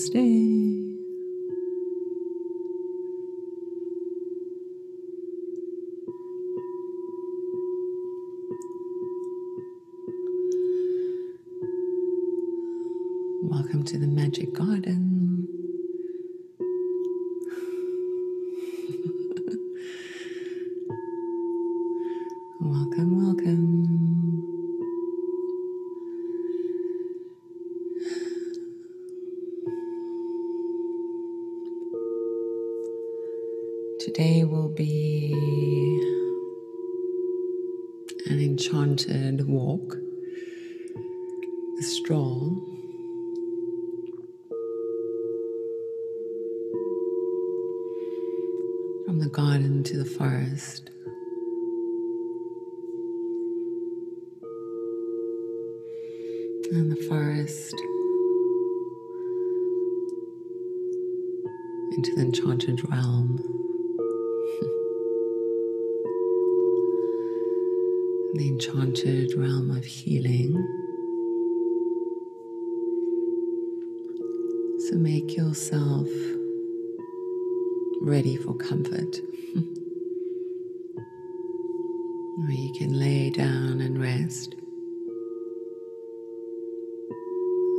[0.00, 0.49] Namaste.
[68.34, 70.52] The enchanted realm of healing.
[74.88, 76.08] So make yourself
[78.02, 79.16] ready for comfort.
[82.36, 84.54] Where you can lay down and rest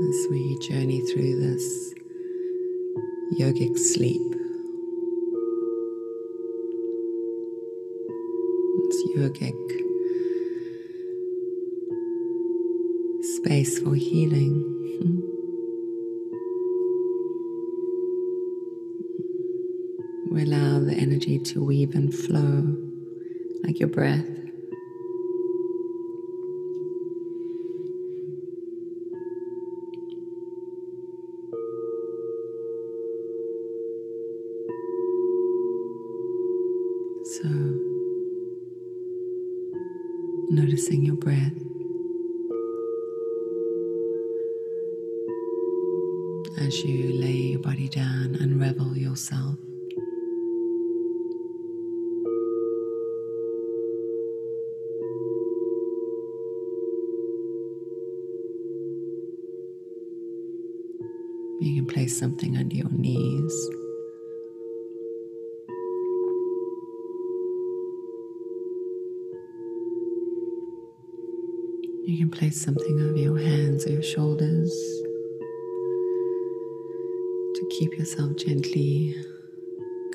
[0.10, 1.94] as we journey through this
[3.40, 4.36] yogic sleep.
[8.84, 9.81] It's yogic
[13.52, 14.54] space for healing.
[20.32, 22.78] We allow the energy to weave and flow
[23.66, 24.31] like your breath.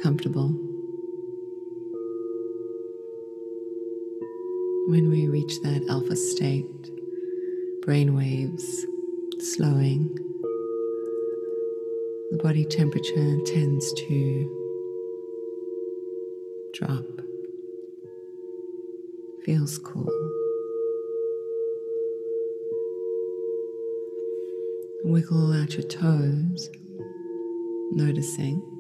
[0.07, 0.51] Comfortable.
[4.87, 6.65] When we reach that alpha state,
[7.83, 8.87] brain waves
[9.41, 10.17] slowing,
[12.31, 14.49] the body temperature tends to
[16.73, 17.05] drop,
[19.45, 20.09] feels cool.
[25.03, 26.71] Wiggle out your toes,
[27.91, 28.76] noticing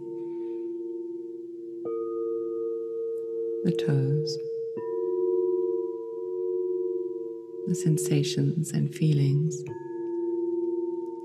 [3.66, 4.38] the toes,
[7.66, 9.60] the sensations and feelings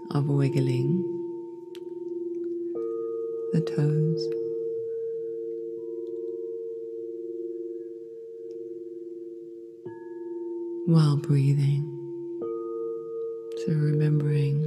[0.09, 1.03] of wiggling
[3.53, 4.27] the toes.
[10.87, 11.85] While breathing,
[13.67, 14.63] so remembering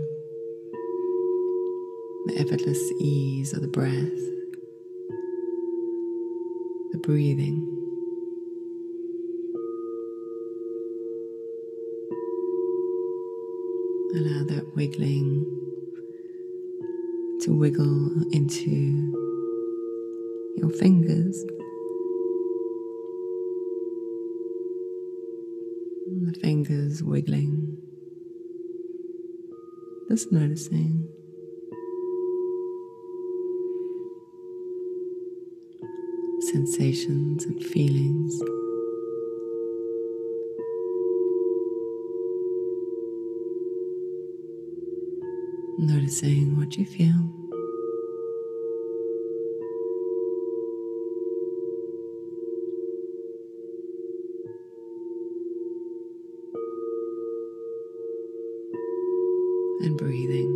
[2.26, 4.33] the effortless ease of the breath,
[7.04, 7.60] breathing.
[14.14, 15.44] Allow that wiggling
[17.42, 19.12] to wiggle into
[20.56, 21.44] your fingers.
[26.22, 27.76] The fingers wiggling,
[30.08, 31.13] just noticing.
[36.64, 38.40] Sensations and feelings.
[45.78, 47.28] Noticing what you feel.
[59.82, 60.50] And breathing.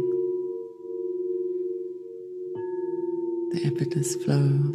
[3.52, 4.67] The effortless flow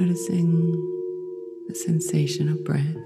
[0.00, 0.72] noticing
[1.68, 2.96] the sensation of breath.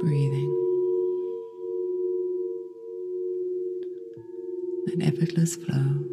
[0.00, 0.52] Breathing.
[4.86, 6.05] An effortless flow.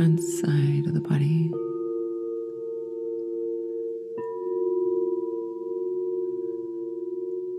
[0.00, 1.50] front side of the body.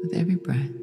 [0.02, 0.74] With every breath,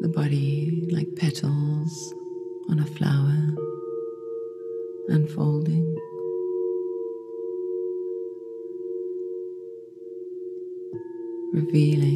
[0.00, 2.14] the body like petals
[2.70, 3.36] on a flower
[5.08, 5.94] unfolding.
[11.52, 12.15] revealing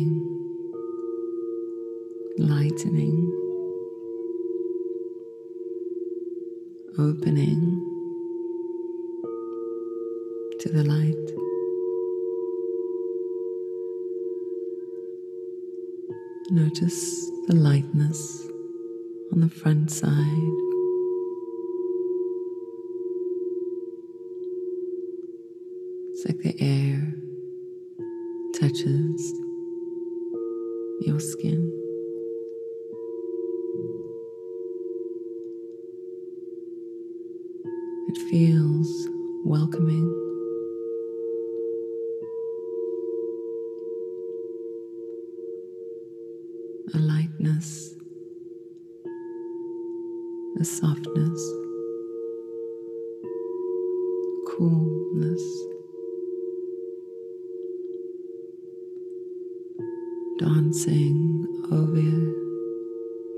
[60.91, 62.01] passing over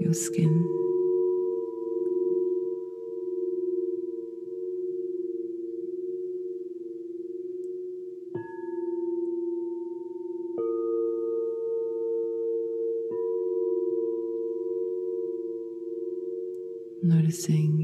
[0.01, 0.69] your skin.
[17.05, 17.82] Noticing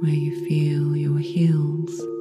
[0.00, 2.19] where you feel your heels.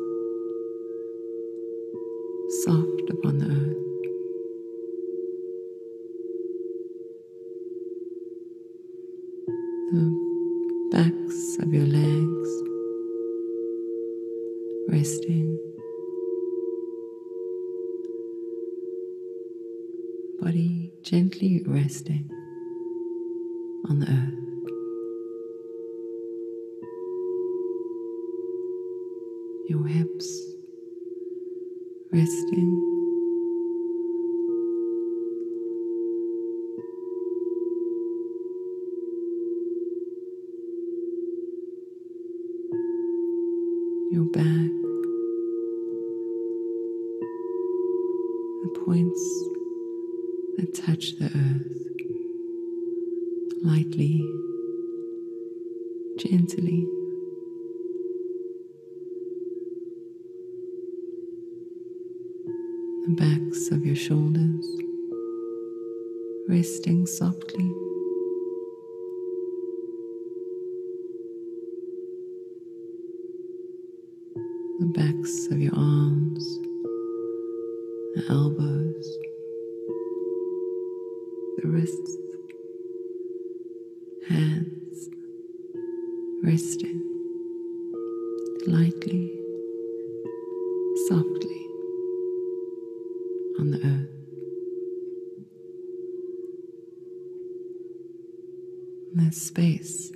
[99.13, 100.11] this space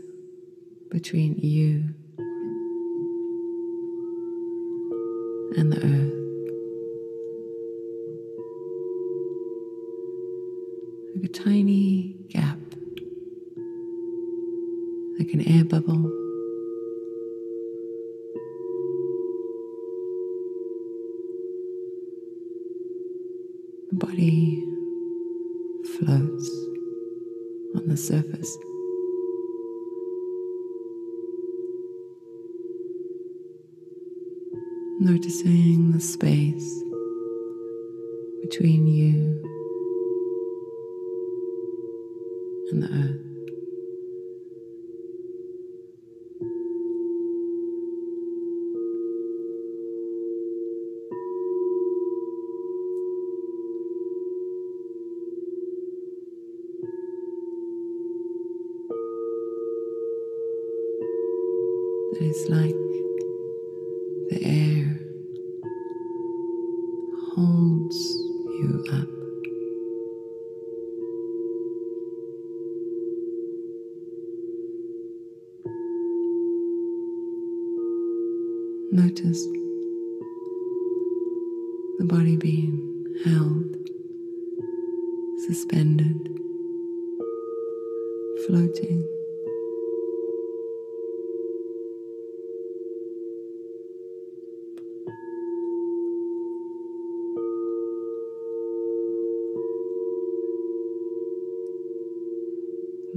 [0.90, 1.94] between you
[5.58, 6.03] and the earth.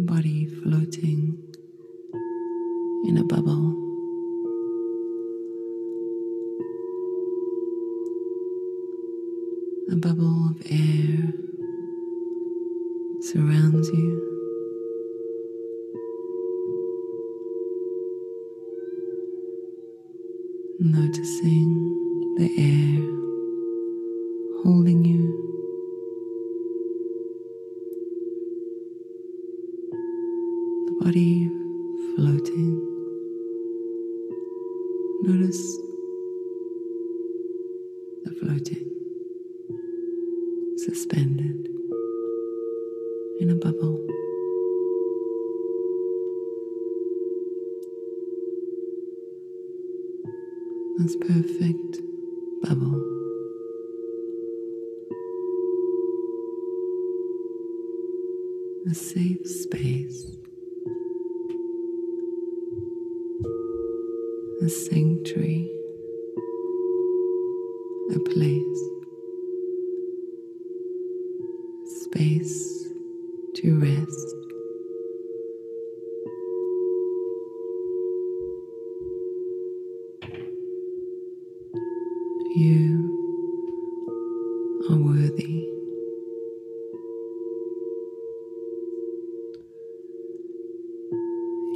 [0.07, 1.37] body floating
[3.09, 3.75] in a bubble.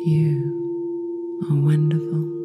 [0.02, 2.39] you are wonderful.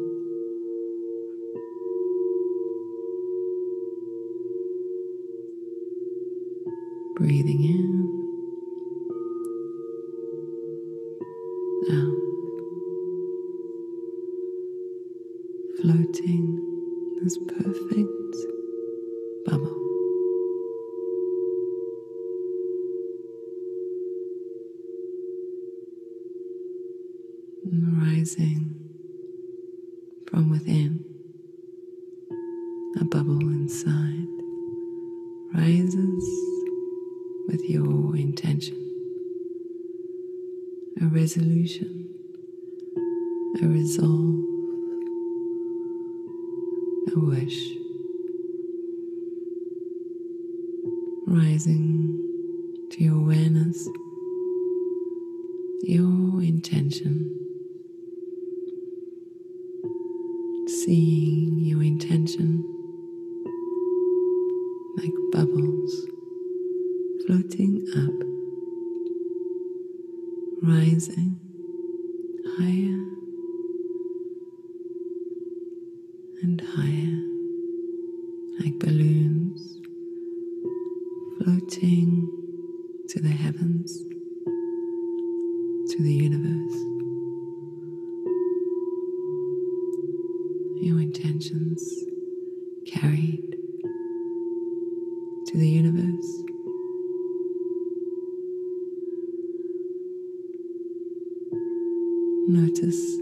[102.48, 103.18] Notice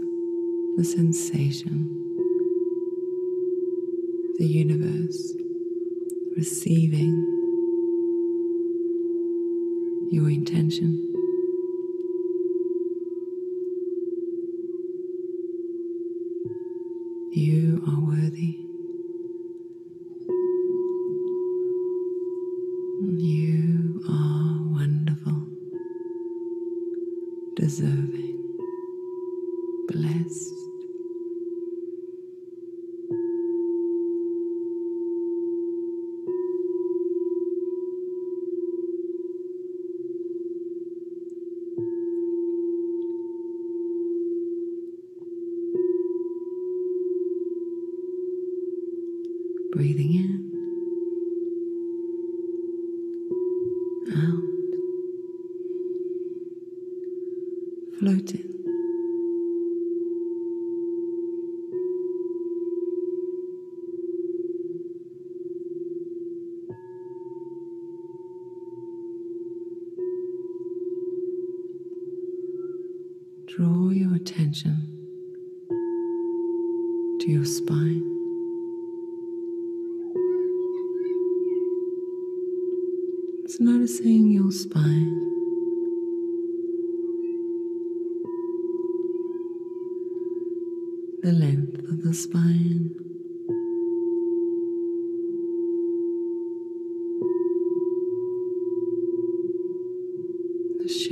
[0.77, 1.89] the sensation.
[4.37, 5.33] The universe
[6.37, 7.13] receiving
[10.11, 11.14] your intention.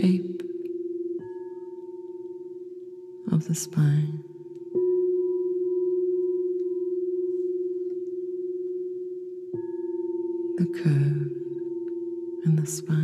[0.04, 0.44] shape
[3.32, 4.22] of the spine.
[10.58, 11.32] The curve
[12.46, 13.03] in the spine.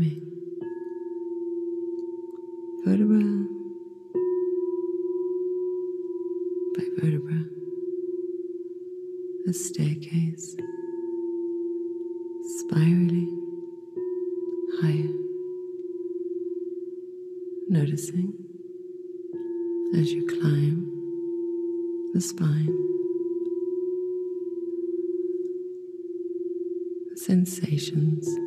[0.00, 0.26] coming.
[2.84, 3.46] Vertebra.
[6.76, 7.44] By vertebra,
[9.48, 10.56] a staircase.
[12.58, 13.36] Spiraling.
[14.80, 15.12] Higher,
[17.68, 18.32] noticing.
[19.94, 20.86] As you climb
[22.14, 22.76] the spine.
[27.10, 28.39] The sensations.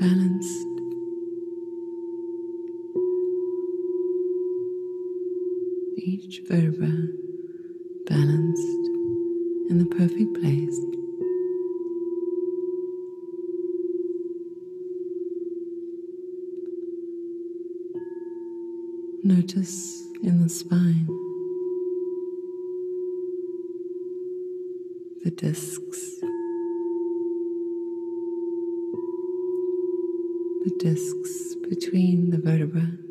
[0.00, 0.66] balanced.
[5.98, 6.90] Each vertebra
[8.06, 8.84] balanced
[9.68, 10.78] in the perfect place.
[19.22, 21.06] Notice in the spine
[25.24, 26.20] the discs
[30.78, 33.09] discs between the vertebrae.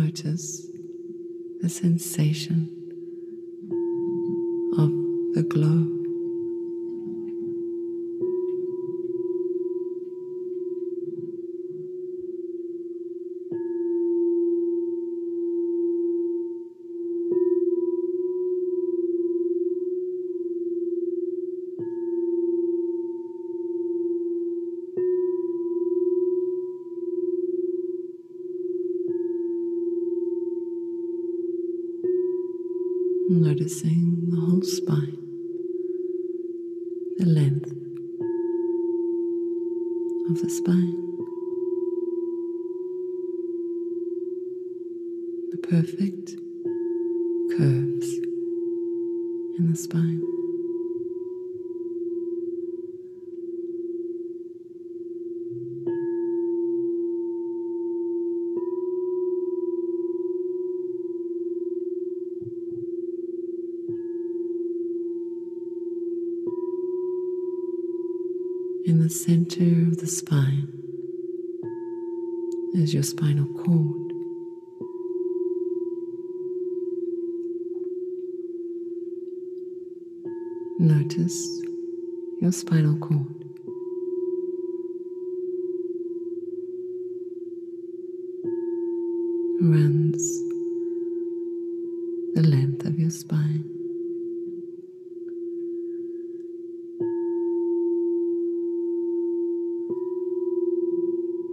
[0.00, 0.66] notice
[1.60, 2.68] the sensation
[4.78, 4.88] of
[5.34, 5.99] the glow.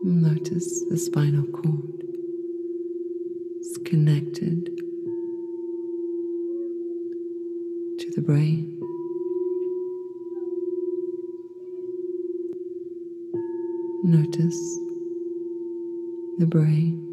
[0.09, 2.01] Notice the spinal cord.
[3.57, 4.67] It's connected
[7.99, 8.79] to the brain.
[14.05, 14.79] Notice
[16.37, 17.03] the brain.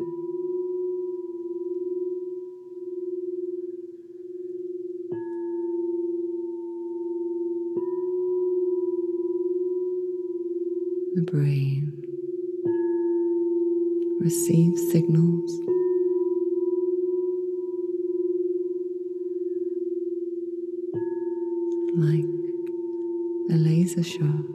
[11.17, 11.84] The brain
[14.25, 15.53] receive signals.
[21.95, 22.25] Like
[23.51, 24.54] a laser shot.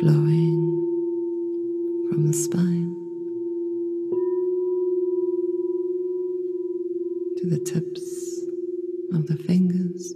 [0.00, 0.60] flowing
[2.10, 2.94] from the spine
[7.36, 8.44] to the tips
[9.14, 10.14] of the fingers.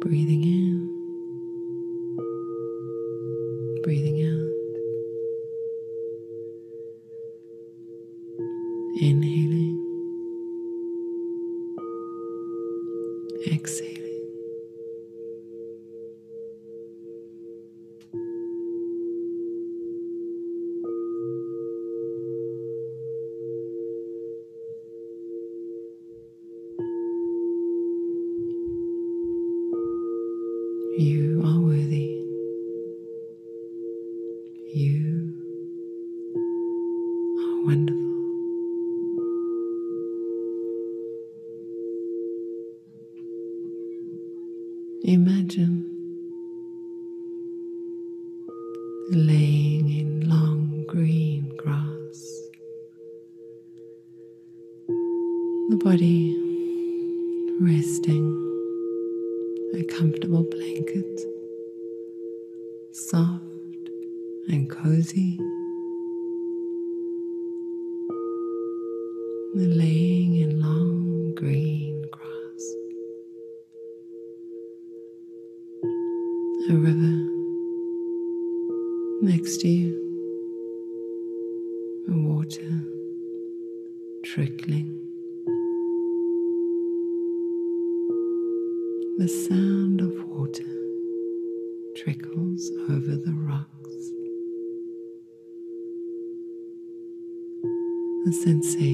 [0.00, 1.06] breathing in,
[3.82, 4.49] breathing out.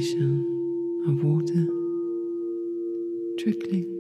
[0.00, 1.66] sensation of water
[3.38, 3.92] trickling.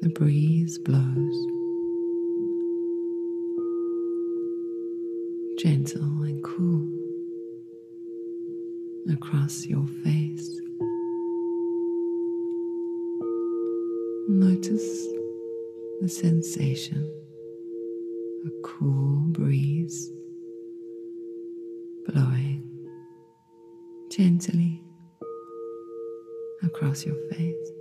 [0.00, 1.46] The breeze blows,
[5.58, 6.88] gentle and cool,
[9.12, 10.19] across your face.
[16.10, 17.08] sensation,
[18.46, 20.10] a cool breeze
[22.06, 22.68] blowing
[24.10, 24.82] gently
[26.62, 27.79] across your face.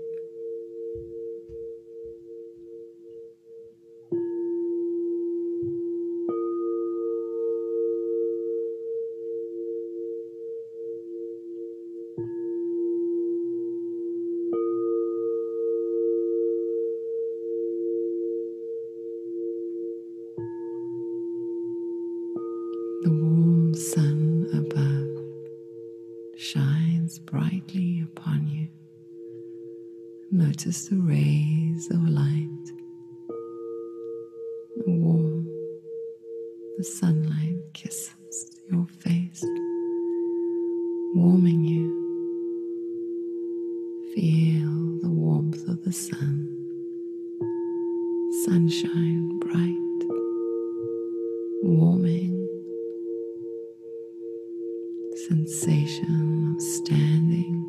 [55.30, 57.64] sensation of standing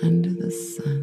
[0.00, 0.97] under the sun.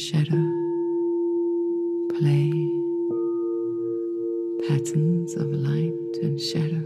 [0.00, 0.46] shadow,
[2.08, 2.50] play,
[4.66, 6.79] patterns of light and shadow.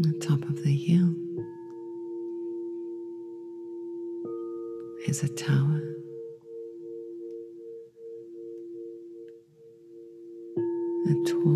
[0.00, 1.14] the top of the hill
[5.06, 5.80] is a tower.
[11.06, 11.54] A tall,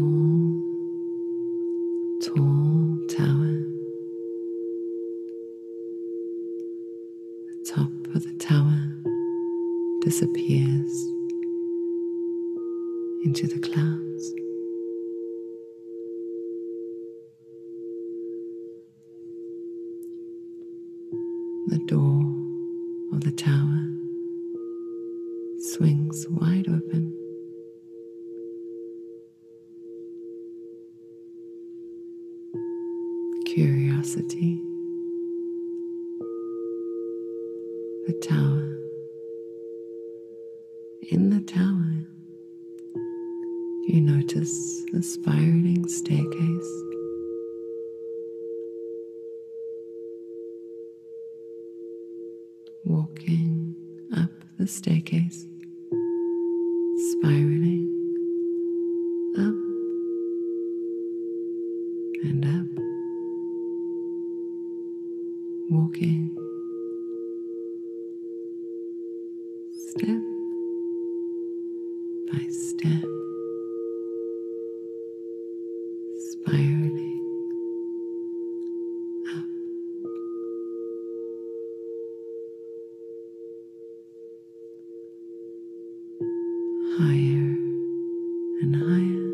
[2.22, 3.54] tall tower.
[7.48, 9.02] The top of the tower
[10.02, 10.67] disappears.
[86.98, 87.56] higher
[88.60, 89.30] and higher.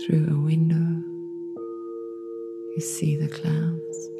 [0.00, 1.02] Through a window,
[2.76, 4.10] you see the clouds.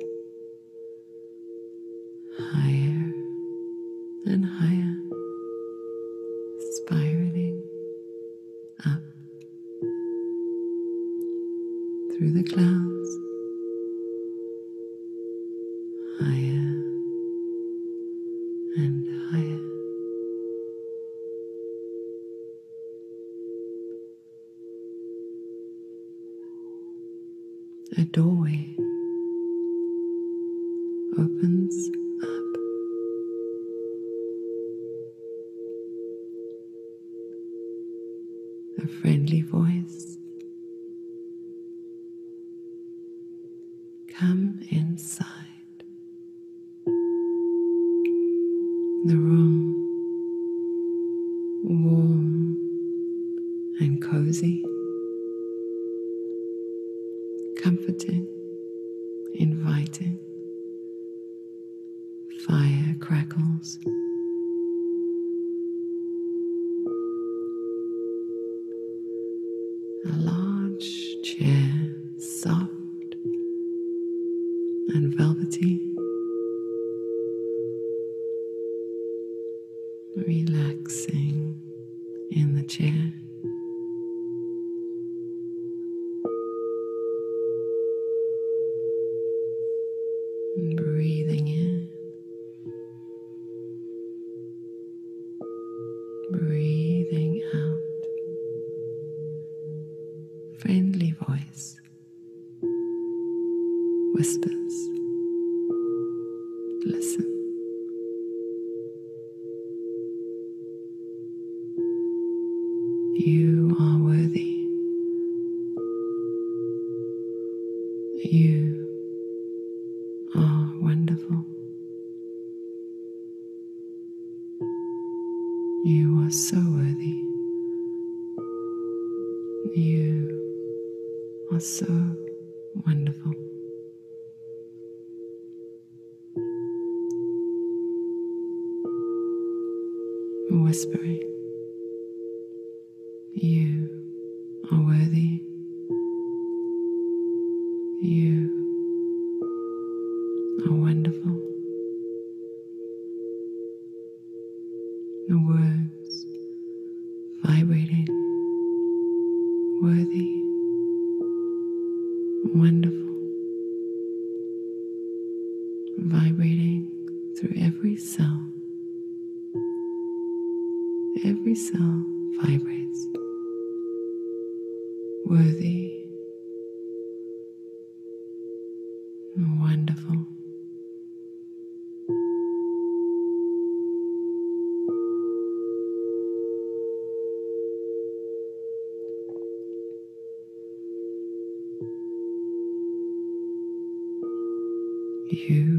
[195.33, 195.78] you.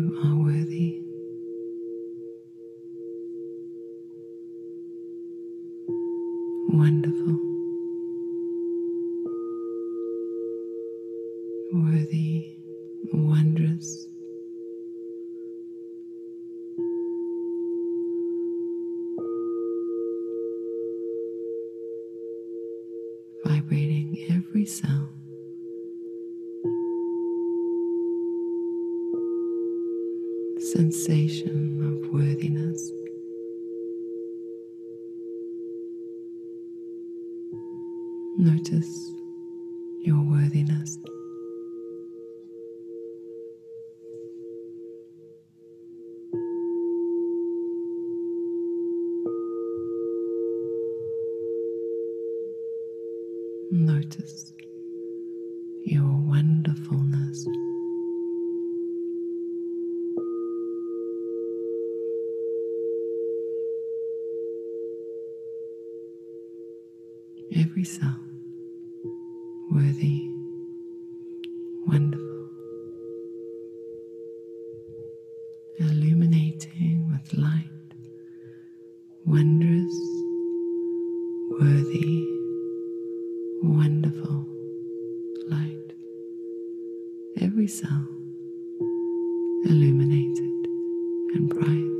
[87.50, 88.06] every cell
[89.66, 90.68] illuminated
[91.34, 91.99] and bright.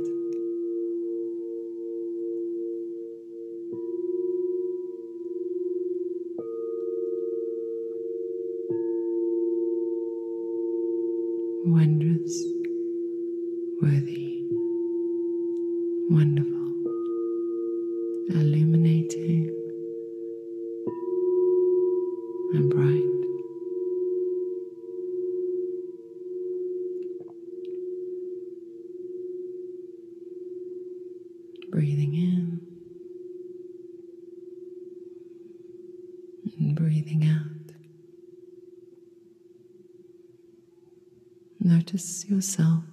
[42.28, 42.89] yourself.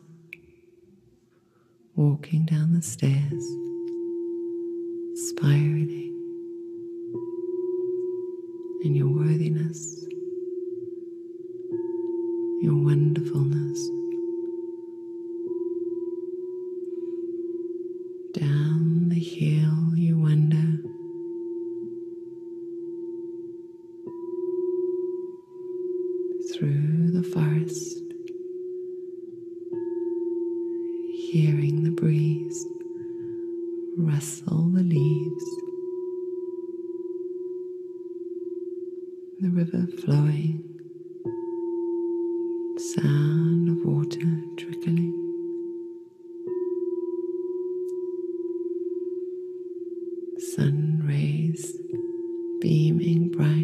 [52.68, 53.57] beaming bright.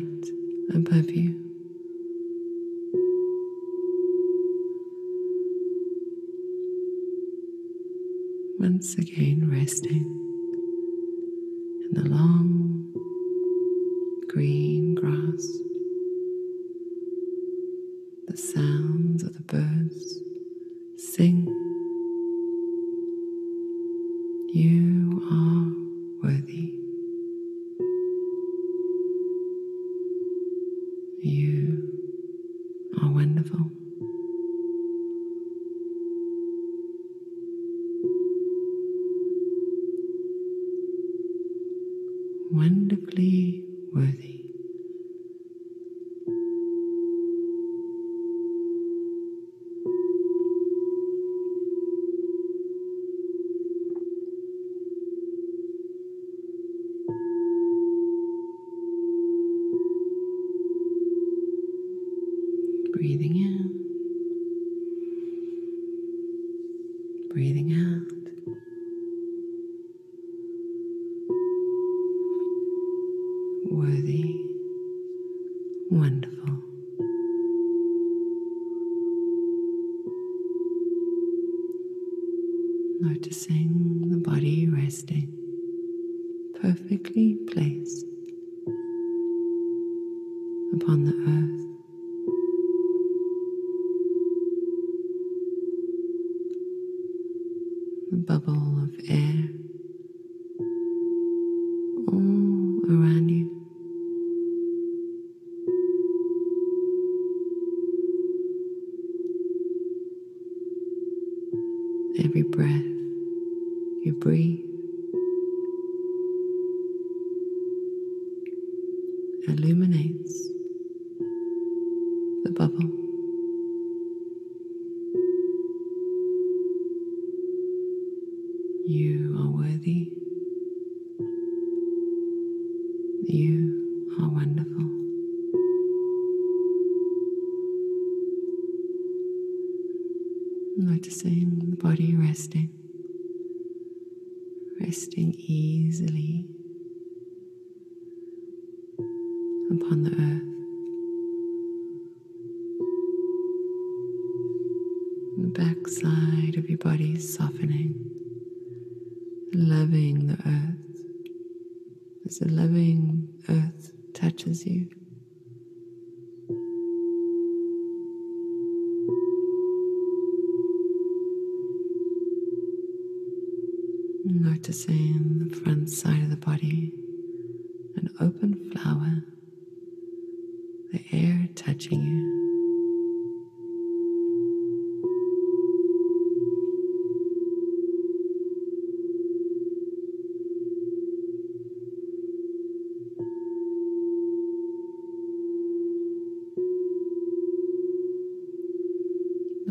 [98.94, 99.63] of air.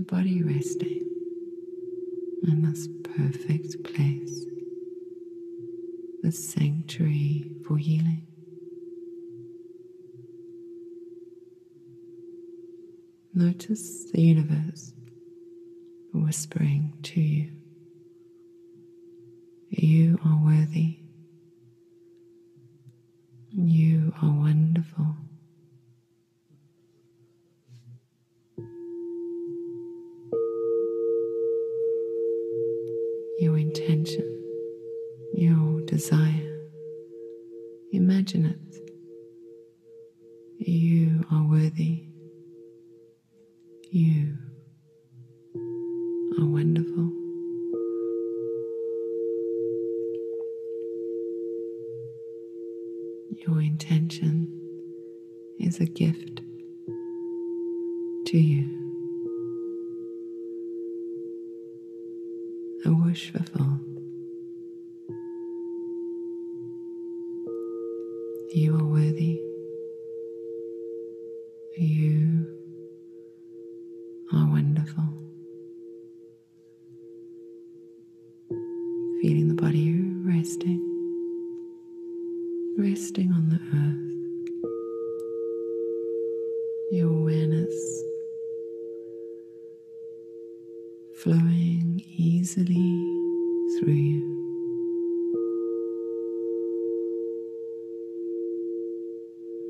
[0.02, 1.06] the body resting
[2.42, 4.44] in this perfect place,
[6.22, 8.26] the sanctuary for healing.
[13.34, 14.92] Notice the universe
[16.12, 17.52] whispering to you.
[19.70, 21.01] You are worthy.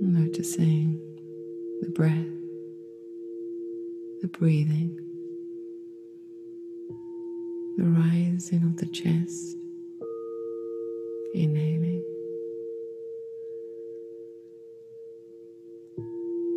[0.04, 1.00] Noticing
[1.80, 2.26] the breath,
[4.20, 4.98] the breathing,
[7.76, 9.56] the rising of the chest,
[11.34, 12.02] inhaling,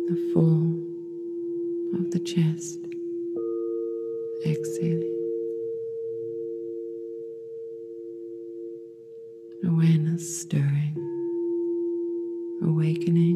[0.08, 0.66] the fall
[2.00, 2.80] of the chest,
[4.44, 5.12] exhaling.
[9.64, 10.94] awareness stirring,
[12.62, 13.35] awakening.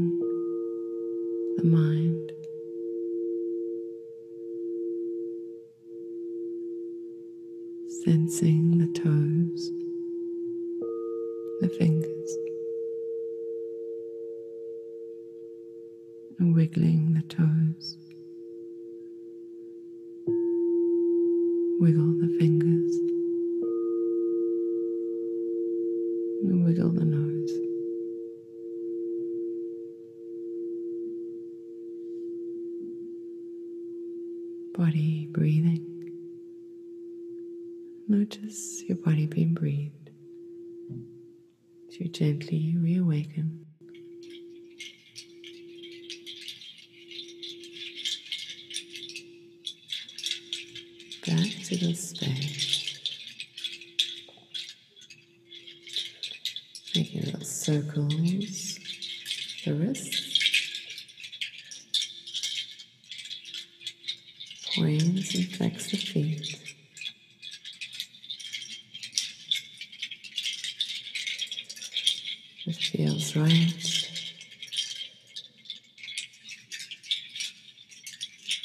[72.91, 74.09] Feels right.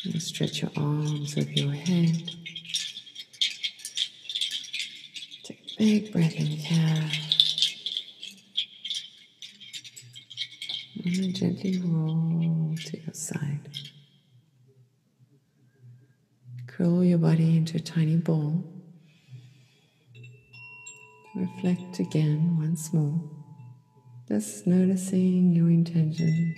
[0.04, 2.32] And stretch your arms over your head.
[5.44, 7.10] Take a big breath in here.
[11.04, 13.70] And then gently roll to your side.
[16.66, 18.64] Curl your body into a tiny ball.
[21.36, 23.45] Reflect again once more.
[24.36, 26.54] Just noticing your intention.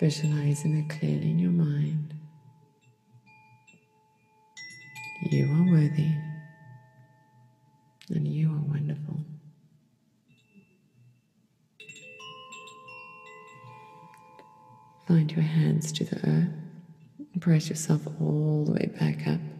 [0.00, 2.14] Visualizing it clearly in your mind.
[5.30, 6.08] You are worthy
[8.08, 9.20] and you are wonderful.
[15.06, 16.48] Find your hands to the earth
[17.34, 19.51] and press yourself all the way back up.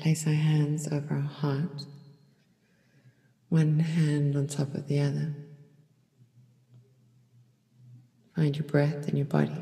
[0.00, 1.84] Place our hands over our heart,
[3.48, 5.34] one hand on top of the other.
[8.36, 9.60] Find your breath in your body.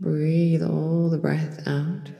[0.00, 2.10] Breathe all the breath out.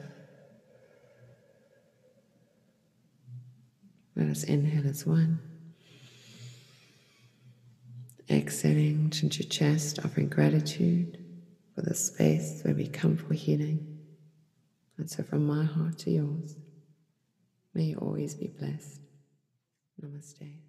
[4.15, 5.41] Let us inhale as one.
[8.29, 11.17] Exhaling into your chest, offering gratitude
[11.75, 13.94] for the space where we come for healing.
[14.97, 16.57] And so, from my heart to yours,
[17.73, 19.01] may you always be blessed.
[20.01, 20.64] Namaste.